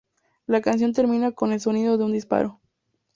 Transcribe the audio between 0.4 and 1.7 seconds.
La canción termina con el